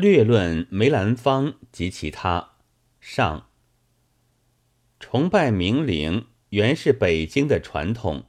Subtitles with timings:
[0.00, 2.52] 略论梅兰芳及其他。
[3.00, 3.48] 上。
[5.00, 8.26] 崇拜名伶原是北京的传统。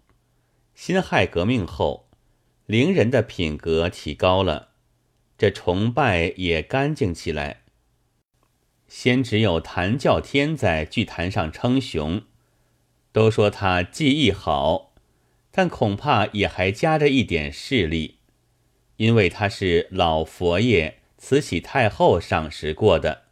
[0.74, 2.10] 辛亥革命后，
[2.66, 4.70] 伶人的品格提高了，
[5.38, 7.62] 这崇拜也干净起来。
[8.88, 12.24] 先只有谭教天在剧坛上称雄，
[13.12, 14.96] 都说他技艺好，
[15.52, 18.18] 但恐怕也还夹着一点势力，
[18.96, 23.24] 因为他是老佛爷慈禧太后赏识过的。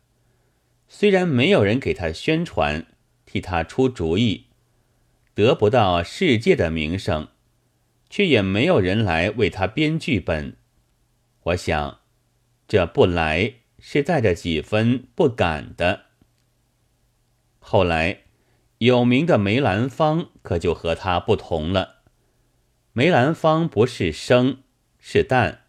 [0.89, 2.85] 虽然没有人给他宣传，
[3.25, 4.47] 替他出主意，
[5.33, 7.29] 得不到世界的名声，
[8.09, 10.57] 却也没有人来为他编剧本。
[11.43, 12.01] 我想，
[12.67, 16.07] 这不来是带着几分不敢的。
[17.59, 18.23] 后来，
[18.79, 22.01] 有名的梅兰芳可就和他不同了。
[22.91, 24.63] 梅兰芳不是生，
[24.99, 25.59] 是旦，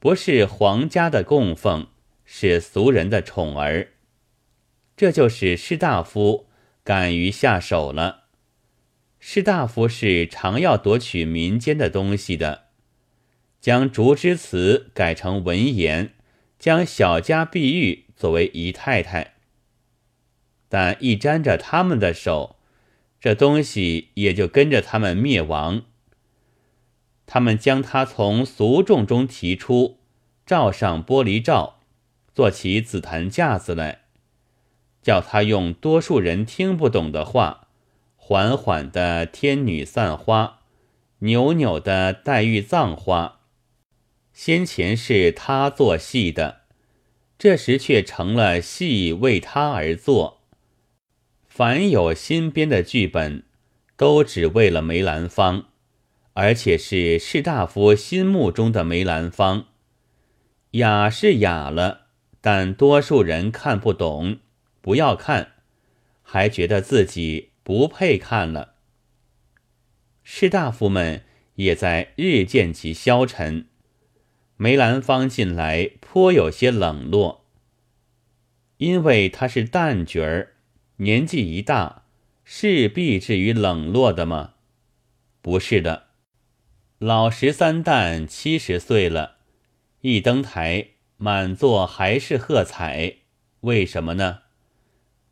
[0.00, 1.88] 不是皇家的供奉，
[2.24, 3.88] 是俗人的宠儿。
[4.96, 6.46] 这就是士大夫
[6.84, 8.26] 敢于下手了。
[9.18, 12.66] 士大夫是常要夺取民间的东西的，
[13.60, 16.14] 将竹枝词改成文言，
[16.60, 19.34] 将小家碧玉作为姨太太。
[20.68, 22.56] 但一沾着他们的手，
[23.20, 25.82] 这东西也就跟着他们灭亡。
[27.26, 29.97] 他们将它从俗众中提出，
[30.48, 31.80] 罩上玻璃罩，
[32.34, 33.98] 做起紫檀架子来。
[35.02, 37.68] 叫他用多数人听不懂的话，
[38.16, 40.60] 缓缓的天女散花，
[41.18, 43.40] 扭扭的黛玉葬花。
[44.32, 46.62] 先前是他做戏的，
[47.38, 50.40] 这时却成了戏为他而做。
[51.46, 53.42] 凡有新编的剧本，
[53.98, 55.66] 都只为了梅兰芳，
[56.32, 59.66] 而且是士大夫心目中的梅兰芳。
[60.72, 62.08] 雅是雅了，
[62.40, 64.38] 但多数人看不懂。
[64.80, 65.52] 不要看，
[66.22, 68.74] 还觉得自己不配看了。
[70.22, 71.24] 士大夫们
[71.56, 73.66] 也在日渐其消沉。
[74.56, 77.46] 梅兰芳近来颇有些冷落，
[78.76, 80.54] 因为他是旦角儿，
[80.96, 82.02] 年纪一大，
[82.44, 84.54] 势必至于冷落的吗？
[85.40, 86.08] 不是的，
[86.98, 89.37] 老十三旦七十岁了，
[90.00, 93.16] 一登台，满座还是喝彩，
[93.60, 94.42] 为什么呢？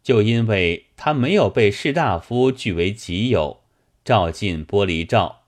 [0.03, 3.62] 就因为他没有被士大夫据为己有，
[4.05, 5.44] 照进玻璃罩。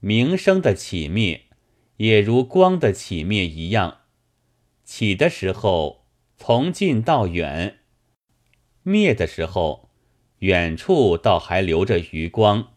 [0.00, 1.44] 名声的起灭，
[1.96, 4.00] 也如光的起灭一样，
[4.84, 6.06] 起的时候
[6.36, 7.78] 从近到远，
[8.82, 9.90] 灭的时候
[10.40, 12.74] 远处倒还留着余光。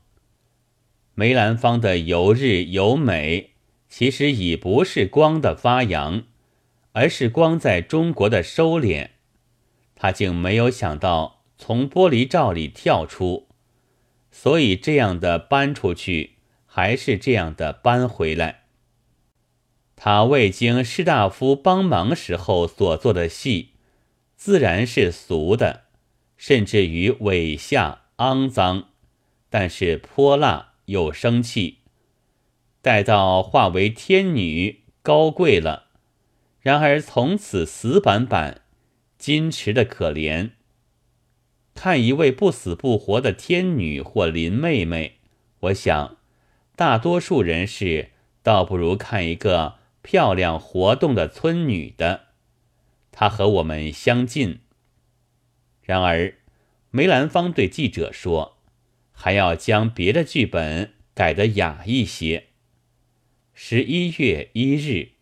[1.15, 3.54] 梅兰芳的游日游美，
[3.97, 6.23] 其实已不是光的发扬，
[6.91, 9.11] 而是光在中国的收敛。
[9.95, 13.47] 他竟没有想到从玻璃罩里跳出，
[14.29, 16.31] 所以这样的搬出去，
[16.65, 18.63] 还是这样的搬回来。
[19.95, 23.69] 他未经士大夫帮忙时候所做的戏，
[24.35, 25.83] 自然是俗的，
[26.35, 28.89] 甚至于猥下肮脏，
[29.49, 31.77] 但是泼辣又生气。
[32.85, 35.87] 待到化为天女，高贵了，
[36.61, 38.61] 然而从此死板板。
[39.19, 40.51] 矜持的可怜，
[41.73, 45.15] 看一位不死不活的天女或林妹妹，
[45.61, 46.17] 我想，
[46.75, 48.11] 大多数人是
[48.43, 52.25] 倒不如看一个漂亮活动的村女的，
[53.11, 54.59] 她和我们相近。
[55.81, 56.35] 然而，
[56.91, 58.57] 梅兰芳对记者说，
[59.11, 62.49] 还要将别的剧本改得雅一些。
[63.57, 65.14] 十一月一日。